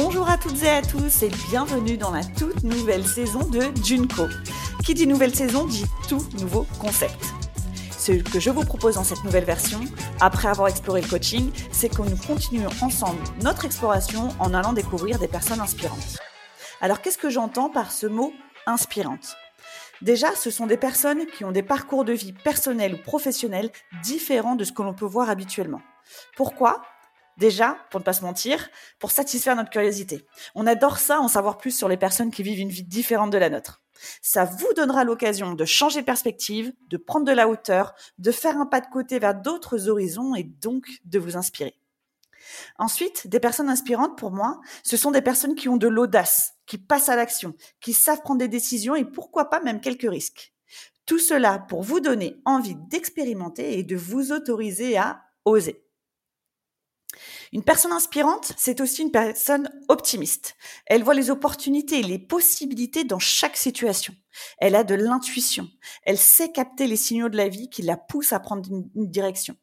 Bonjour 0.00 0.30
à 0.30 0.38
toutes 0.38 0.62
et 0.62 0.68
à 0.68 0.80
tous 0.80 1.24
et 1.24 1.30
bienvenue 1.50 1.96
dans 1.96 2.12
la 2.12 2.22
toute 2.22 2.62
nouvelle 2.62 3.04
saison 3.04 3.40
de 3.40 3.62
Junko. 3.82 4.28
Qui 4.84 4.94
dit 4.94 5.08
nouvelle 5.08 5.34
saison 5.34 5.66
dit 5.66 5.86
tout 6.08 6.24
nouveau 6.38 6.68
concept. 6.78 7.18
Ce 7.98 8.12
que 8.12 8.38
je 8.38 8.50
vous 8.50 8.64
propose 8.64 8.94
dans 8.94 9.02
cette 9.02 9.24
nouvelle 9.24 9.44
version, 9.44 9.80
après 10.20 10.46
avoir 10.46 10.68
exploré 10.68 11.00
le 11.00 11.08
coaching, 11.08 11.50
c'est 11.72 11.88
que 11.88 12.02
nous 12.02 12.16
continuons 12.16 12.70
ensemble 12.80 13.18
notre 13.42 13.64
exploration 13.64 14.28
en 14.38 14.54
allant 14.54 14.72
découvrir 14.72 15.18
des 15.18 15.26
personnes 15.26 15.60
inspirantes. 15.60 16.18
Alors 16.80 17.02
qu'est-ce 17.02 17.18
que 17.18 17.28
j'entends 17.28 17.68
par 17.68 17.90
ce 17.90 18.06
mot 18.06 18.32
inspirante? 18.66 19.34
Déjà, 20.00 20.32
ce 20.36 20.52
sont 20.52 20.66
des 20.66 20.76
personnes 20.76 21.26
qui 21.26 21.44
ont 21.44 21.50
des 21.50 21.64
parcours 21.64 22.04
de 22.04 22.12
vie 22.12 22.32
personnels 22.32 22.94
ou 22.94 23.02
professionnels 23.02 23.72
différents 24.04 24.54
de 24.54 24.62
ce 24.62 24.70
que 24.70 24.82
l'on 24.82 24.94
peut 24.94 25.06
voir 25.06 25.28
habituellement. 25.28 25.82
Pourquoi? 26.36 26.82
Déjà, 27.38 27.78
pour 27.90 28.00
ne 28.00 28.04
pas 28.04 28.12
se 28.12 28.22
mentir, 28.22 28.68
pour 28.98 29.12
satisfaire 29.12 29.54
notre 29.54 29.70
curiosité. 29.70 30.26
On 30.56 30.66
adore 30.66 30.98
ça, 30.98 31.20
en 31.20 31.28
savoir 31.28 31.56
plus 31.56 31.70
sur 31.70 31.88
les 31.88 31.96
personnes 31.96 32.32
qui 32.32 32.42
vivent 32.42 32.58
une 32.58 32.68
vie 32.68 32.82
différente 32.82 33.30
de 33.30 33.38
la 33.38 33.48
nôtre. 33.48 33.80
Ça 34.22 34.44
vous 34.44 34.72
donnera 34.74 35.04
l'occasion 35.04 35.54
de 35.54 35.64
changer 35.64 36.00
de 36.00 36.06
perspective, 36.06 36.72
de 36.88 36.96
prendre 36.96 37.24
de 37.24 37.32
la 37.32 37.48
hauteur, 37.48 37.94
de 38.18 38.32
faire 38.32 38.58
un 38.58 38.66
pas 38.66 38.80
de 38.80 38.88
côté 38.88 39.20
vers 39.20 39.36
d'autres 39.36 39.88
horizons 39.88 40.34
et 40.34 40.42
donc 40.42 40.88
de 41.04 41.20
vous 41.20 41.36
inspirer. 41.36 41.78
Ensuite, 42.76 43.28
des 43.28 43.38
personnes 43.38 43.68
inspirantes 43.68 44.18
pour 44.18 44.32
moi, 44.32 44.60
ce 44.82 44.96
sont 44.96 45.12
des 45.12 45.22
personnes 45.22 45.54
qui 45.54 45.68
ont 45.68 45.76
de 45.76 45.86
l'audace, 45.86 46.54
qui 46.66 46.76
passent 46.76 47.08
à 47.08 47.14
l'action, 47.14 47.54
qui 47.80 47.92
savent 47.92 48.22
prendre 48.22 48.40
des 48.40 48.48
décisions 48.48 48.96
et 48.96 49.04
pourquoi 49.04 49.48
pas 49.48 49.60
même 49.60 49.80
quelques 49.80 50.10
risques. 50.10 50.52
Tout 51.06 51.20
cela 51.20 51.60
pour 51.60 51.82
vous 51.82 52.00
donner 52.00 52.40
envie 52.44 52.74
d'expérimenter 52.74 53.78
et 53.78 53.84
de 53.84 53.96
vous 53.96 54.32
autoriser 54.32 54.98
à 54.98 55.22
oser. 55.44 55.87
Une 57.52 57.62
personne 57.62 57.92
inspirante, 57.92 58.52
c'est 58.56 58.80
aussi 58.80 59.02
une 59.02 59.10
personne 59.10 59.70
optimiste. 59.88 60.56
Elle 60.86 61.02
voit 61.02 61.14
les 61.14 61.30
opportunités 61.30 62.00
et 62.00 62.02
les 62.02 62.18
possibilités 62.18 63.04
dans 63.04 63.18
chaque 63.18 63.56
situation. 63.56 64.14
Elle 64.58 64.74
a 64.74 64.84
de 64.84 64.94
l'intuition. 64.94 65.68
Elle 66.02 66.18
sait 66.18 66.52
capter 66.52 66.86
les 66.86 66.96
signaux 66.96 67.28
de 67.28 67.36
la 67.36 67.48
vie 67.48 67.70
qui 67.70 67.82
la 67.82 67.96
poussent 67.96 68.32
à 68.32 68.40
prendre 68.40 68.68
une, 68.70 69.10
direction. 69.10 69.56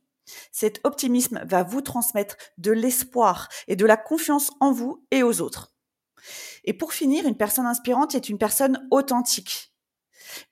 Cet 0.51 0.81
optimisme 0.83 1.43
va 1.45 1.63
vous 1.63 1.81
transmettre 1.81 2.35
de 2.57 2.71
l'espoir 2.71 3.47
et 3.67 3.75
de 3.75 3.85
la 3.85 3.97
confiance 3.97 4.51
en 4.59 4.71
vous 4.71 5.05
et 5.11 5.21
aux 5.21 5.41
autres. 5.41 5.73
Et 6.63 6.73
pour 6.73 6.93
finir, 6.93 7.27
une 7.27 7.37
personne 7.37 7.67
inspirante 7.67 8.15
est 8.15 8.29
une 8.29 8.39
personne 8.39 8.87
authentique. 8.89 9.71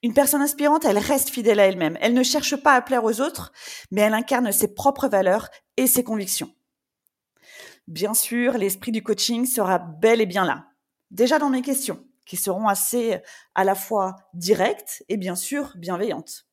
Une 0.03 0.13
personne 0.13 0.43
inspirante, 0.43 0.85
elle 0.85 0.99
reste 0.99 1.29
fidèle 1.29 1.59
à 1.59 1.65
elle-même. 1.65 1.97
Elle 1.99 2.13
ne 2.13 2.21
cherche 2.21 2.55
pas 2.55 2.73
à 2.73 2.81
plaire 2.81 3.03
aux 3.03 3.19
autres, 3.19 3.51
mais 3.89 4.01
elle 4.01 4.13
incarne 4.13 4.51
ses 4.51 4.73
propres 4.75 5.07
valeurs 5.07 5.49
et 5.75 5.87
ses 5.87 6.03
convictions. 6.03 6.53
Bien 7.87 8.13
sûr, 8.13 8.57
l'esprit 8.57 8.91
du 8.91 9.03
coaching 9.03 9.45
sera 9.45 9.77
bel 9.77 10.21
et 10.21 10.25
bien 10.25 10.45
là. 10.45 10.67
Déjà 11.11 11.37
dans 11.37 11.49
mes 11.49 11.61
questions, 11.61 12.03
qui 12.25 12.37
seront 12.37 12.67
assez 12.67 13.17
à 13.55 13.63
la 13.63 13.75
fois 13.75 14.15
directes 14.33 15.03
et 15.09 15.17
bien 15.17 15.35
sûr 15.35 15.73
bienveillantes. 15.75 16.45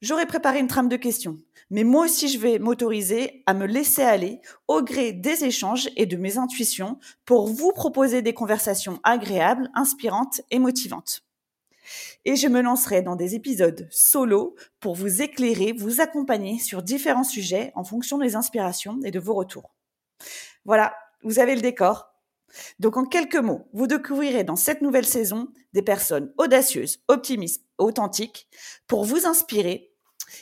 J'aurais 0.00 0.26
préparé 0.26 0.58
une 0.58 0.66
trame 0.66 0.88
de 0.88 0.96
questions, 0.96 1.38
mais 1.68 1.84
moi 1.84 2.06
aussi 2.06 2.28
je 2.28 2.38
vais 2.38 2.58
m'autoriser 2.58 3.42
à 3.46 3.54
me 3.54 3.66
laisser 3.66 4.02
aller 4.02 4.40
au 4.68 4.82
gré 4.82 5.12
des 5.12 5.44
échanges 5.44 5.88
et 5.96 6.06
de 6.06 6.16
mes 6.16 6.38
intuitions 6.38 6.98
pour 7.24 7.46
vous 7.46 7.72
proposer 7.72 8.22
des 8.22 8.34
conversations 8.34 8.98
agréables, 9.04 9.70
inspirantes 9.74 10.40
et 10.50 10.58
motivantes. 10.58 11.22
Et 12.24 12.36
je 12.36 12.48
me 12.48 12.62
lancerai 12.62 13.02
dans 13.02 13.16
des 13.16 13.34
épisodes 13.34 13.86
solo 13.90 14.54
pour 14.80 14.94
vous 14.94 15.22
éclairer, 15.22 15.72
vous 15.72 16.00
accompagner 16.00 16.58
sur 16.58 16.82
différents 16.82 17.24
sujets 17.24 17.70
en 17.74 17.84
fonction 17.84 18.18
des 18.18 18.34
inspirations 18.34 18.98
et 19.04 19.10
de 19.10 19.20
vos 19.20 19.34
retours. 19.34 19.74
Voilà, 20.64 20.96
vous 21.22 21.38
avez 21.38 21.54
le 21.54 21.60
décor. 21.60 22.06
Donc 22.78 22.96
en 22.96 23.04
quelques 23.04 23.36
mots, 23.36 23.68
vous 23.72 23.86
découvrirez 23.86 24.44
dans 24.44 24.56
cette 24.56 24.82
nouvelle 24.82 25.06
saison 25.06 25.48
des 25.72 25.82
personnes 25.82 26.32
audacieuses, 26.38 27.02
optimistes, 27.08 27.64
authentiques, 27.78 28.48
pour 28.86 29.04
vous 29.04 29.26
inspirer 29.26 29.92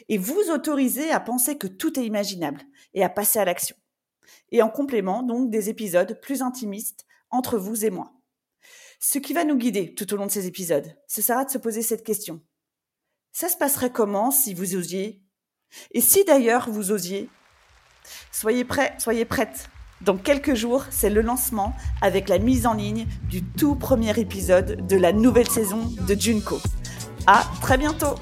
et 0.08 0.18
vous 0.18 0.50
autoriser 0.50 1.10
à 1.10 1.20
penser 1.20 1.58
que 1.58 1.66
tout 1.66 1.98
est 1.98 2.04
imaginable 2.04 2.62
et 2.94 3.04
à 3.04 3.08
passer 3.08 3.38
à 3.38 3.44
l'action. 3.44 3.76
Et 4.50 4.62
en 4.62 4.70
complément, 4.70 5.22
donc, 5.22 5.50
des 5.50 5.68
épisodes 5.68 6.18
plus 6.20 6.42
intimistes 6.42 7.06
entre 7.30 7.58
vous 7.58 7.84
et 7.84 7.90
moi. 7.90 8.12
Ce 9.00 9.18
qui 9.18 9.32
va 9.32 9.44
nous 9.44 9.56
guider 9.56 9.94
tout 9.94 10.12
au 10.12 10.16
long 10.16 10.26
de 10.26 10.30
ces 10.30 10.46
épisodes, 10.46 10.96
ce 11.06 11.22
sera 11.22 11.44
de 11.44 11.50
se 11.50 11.58
poser 11.58 11.82
cette 11.82 12.04
question. 12.04 12.42
Ça 13.32 13.48
se 13.48 13.56
passerait 13.56 13.92
comment 13.92 14.30
si 14.30 14.54
vous 14.54 14.74
osiez? 14.74 15.22
Et 15.92 16.00
si 16.00 16.24
d'ailleurs 16.24 16.70
vous 16.70 16.90
osiez? 16.90 17.28
Soyez 18.32 18.64
prêts, 18.64 18.94
soyez 18.98 19.24
prêtes 19.24 19.68
dans 20.00 20.16
quelques 20.16 20.54
jours, 20.54 20.84
c'est 20.91 21.10
le 21.10 21.22
lancement 21.22 21.75
avec 22.00 22.28
la 22.28 22.38
mise 22.38 22.66
en 22.66 22.75
ligne 22.75 23.06
du 23.28 23.42
tout 23.42 23.75
premier 23.75 24.19
épisode 24.19 24.86
de 24.86 24.97
la 24.97 25.12
nouvelle 25.12 25.48
saison 25.48 25.81
de 26.06 26.14
Junko. 26.14 26.60
À 27.26 27.44
très 27.60 27.76
bientôt! 27.76 28.14